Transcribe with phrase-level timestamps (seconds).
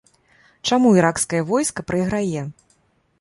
[0.69, 2.41] Чаму іракскае войска прайграе?